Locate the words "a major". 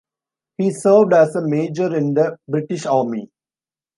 1.35-1.95